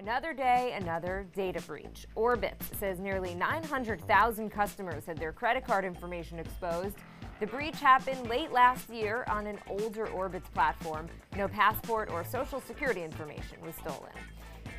Another 0.00 0.32
day, 0.32 0.74
another 0.80 1.26
data 1.34 1.60
breach. 1.60 2.06
Orbitz 2.16 2.74
says 2.78 2.98
nearly 2.98 3.34
900,000 3.34 4.48
customers 4.48 5.04
had 5.04 5.18
their 5.18 5.30
credit 5.30 5.62
card 5.66 5.84
information 5.84 6.38
exposed. 6.38 6.96
The 7.38 7.46
breach 7.46 7.78
happened 7.78 8.26
late 8.26 8.50
last 8.50 8.88
year 8.88 9.26
on 9.28 9.46
an 9.46 9.58
older 9.68 10.06
Orbitz 10.06 10.50
platform. 10.54 11.06
No 11.36 11.48
passport 11.48 12.10
or 12.10 12.24
social 12.24 12.62
security 12.62 13.02
information 13.02 13.58
was 13.62 13.74
stolen. 13.74 14.12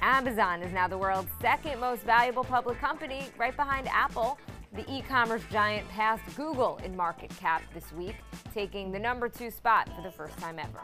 Amazon 0.01 0.63
is 0.63 0.73
now 0.73 0.87
the 0.87 0.97
world's 0.97 1.29
second 1.39 1.79
most 1.79 2.01
valuable 2.01 2.43
public 2.43 2.79
company, 2.79 3.27
right 3.37 3.55
behind 3.55 3.87
Apple. 3.89 4.39
The 4.73 4.91
e 4.91 5.03
commerce 5.03 5.43
giant 5.51 5.87
passed 5.89 6.35
Google 6.35 6.79
in 6.83 6.95
market 6.95 7.29
cap 7.37 7.61
this 7.75 7.93
week, 7.93 8.15
taking 8.55 8.91
the 8.91 8.97
number 8.97 9.29
two 9.29 9.51
spot 9.51 9.87
for 9.95 10.01
the 10.01 10.11
first 10.11 10.35
time 10.39 10.57
ever. 10.57 10.81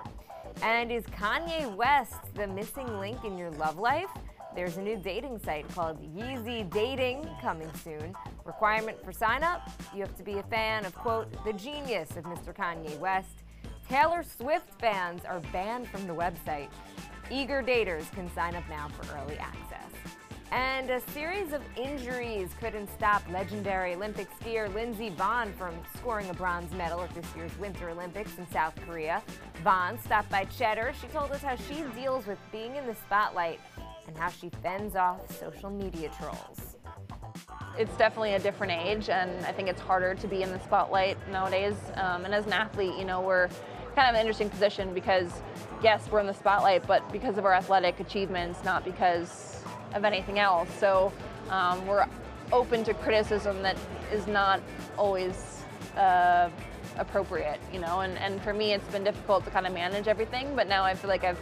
And 0.62 0.92
is 0.92 1.04
Kanye 1.06 1.74
West 1.76 2.34
the 2.36 2.48
missing 2.48 3.00
link 3.00 3.24
in 3.24 3.38
your 3.38 3.52
love 3.52 3.78
life? 3.78 4.10
There's 4.56 4.78
a 4.78 4.82
new 4.82 4.98
dating 4.98 5.40
site 5.40 5.68
called 5.70 6.02
Yeezy 6.16 6.70
Dating 6.72 7.30
coming 7.42 7.70
soon. 7.84 8.16
Requirement 8.44 8.98
for 9.04 9.12
sign 9.12 9.44
up 9.44 9.70
you 9.94 10.02
have 10.02 10.16
to 10.18 10.24
be 10.24 10.40
a 10.40 10.44
fan 10.44 10.86
of, 10.86 10.96
quote, 10.96 11.28
the 11.46 11.54
genius 11.54 12.18
of 12.18 12.24
Mr. 12.24 12.56
Kanye 12.56 12.98
West. 12.98 13.44
Taylor 13.88 14.24
Swift 14.24 14.70
fans 14.80 15.24
are 15.26 15.40
banned 15.54 15.88
from 15.88 16.08
the 16.08 16.14
website. 16.14 16.70
Eager 17.30 17.62
daters 17.62 18.12
can 18.14 18.34
sign 18.34 18.56
up 18.56 18.68
now 18.68 18.88
for 18.90 19.16
early 19.18 19.38
access. 19.38 19.87
And 20.52 20.90
a 20.90 21.02
series 21.12 21.52
of 21.52 21.62
injuries 21.76 22.50
couldn't 22.62 22.90
stop 22.92 23.22
legendary 23.30 23.96
Olympic 23.96 24.28
skier 24.40 24.74
Lindsey 24.74 25.12
Vonn 25.12 25.54
from 25.56 25.76
scoring 25.98 26.30
a 26.30 26.34
bronze 26.34 26.72
medal 26.74 27.02
at 27.02 27.14
this 27.14 27.26
year's 27.36 27.56
Winter 27.60 27.90
Olympics 27.90 28.38
in 28.38 28.48
South 28.50 28.74
Korea. 28.88 29.22
Vonn 29.64 30.02
stopped 30.02 30.30
by 30.30 30.46
Cheddar. 30.46 30.94
She 31.02 31.08
told 31.08 31.32
us 31.32 31.42
how 31.42 31.58
she 31.58 31.84
deals 32.00 32.26
with 32.26 32.38
being 32.52 32.78
in 32.78 32.88
the 32.88 32.96
spotlight 32.96 33.60
and 34.08 34.18
how 34.18 34.30
she 34.30 34.50
fends 34.64 34.96
off 34.96 35.38
social 35.38 35.70
media 35.70 36.10
trolls. 36.18 36.78
It's 37.78 37.96
definitely 37.98 38.34
a 38.34 38.40
different 38.40 38.72
age, 38.72 39.10
and 39.10 39.46
I 39.46 39.52
think 39.52 39.68
it's 39.68 39.82
harder 39.82 40.16
to 40.16 40.28
be 40.28 40.44
in 40.44 40.52
the 40.52 40.60
spotlight 40.62 41.18
nowadays. 41.30 41.76
Um, 41.96 42.24
and 42.24 42.34
as 42.34 42.46
an 42.46 42.54
athlete, 42.54 42.96
you 42.98 43.06
know, 43.06 43.20
we're 43.20 43.50
kind 43.96 44.10
of 44.10 44.16
an 44.16 44.22
interesting 44.22 44.50
position 44.50 44.94
because, 44.94 45.30
yes, 45.84 46.08
we're 46.10 46.22
in 46.22 46.28
the 46.28 46.34
spotlight, 46.34 46.88
but 46.88 47.12
because 47.12 47.38
of 47.38 47.46
our 47.46 47.54
athletic 47.54 48.00
achievements, 48.00 48.64
not 48.64 48.86
because 48.86 49.57
of 49.94 50.04
anything 50.04 50.40
else. 50.40 50.70
So 50.80 51.12
um, 51.50 51.86
we're 51.88 52.06
open 52.52 52.84
to 52.86 52.94
criticism 52.94 53.62
that 53.62 53.78
is 54.12 54.28
not 54.28 54.62
always 54.98 55.64
uh, 55.96 56.50
appropriate, 56.98 57.60
you 57.74 57.80
know. 57.80 58.02
And, 58.02 58.18
and 58.18 58.42
for 58.42 58.54
me, 58.54 58.74
it's 58.74 58.88
been 58.90 59.04
difficult 59.04 59.46
to 59.46 59.52
kind 59.52 59.68
of 59.68 59.74
manage 59.74 60.08
everything, 60.08 60.56
but 60.56 60.68
now 60.68 60.84
I 60.84 60.94
feel 60.96 61.10
like 61.10 61.24
I've 61.24 61.40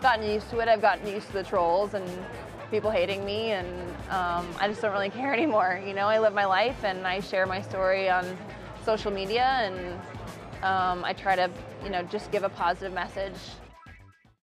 gotten 0.00 0.28
used 0.28 0.50
to 0.50 0.58
it. 0.60 0.68
I've 0.68 0.82
gotten 0.82 1.06
used 1.06 1.28
to 1.28 1.32
the 1.34 1.42
trolls 1.42 1.94
and 1.94 2.08
people 2.70 2.90
hating 2.90 3.24
me, 3.24 3.52
and 3.52 3.68
um, 4.10 4.48
I 4.58 4.66
just 4.68 4.80
don't 4.80 4.92
really 4.92 5.10
care 5.20 5.32
anymore. 5.32 5.80
You 5.86 5.94
know, 5.94 6.08
I 6.08 6.18
live 6.18 6.34
my 6.34 6.46
life 6.46 6.84
and 6.84 7.06
I 7.06 7.20
share 7.20 7.46
my 7.46 7.60
story 7.60 8.10
on 8.10 8.36
social 8.84 9.10
media, 9.10 9.44
and 9.44 10.00
um, 10.62 11.04
I 11.04 11.12
try 11.12 11.36
to, 11.36 11.50
you 11.84 11.90
know, 11.90 12.02
just 12.02 12.30
give 12.30 12.44
a 12.44 12.48
positive 12.48 12.92
message 12.92 13.34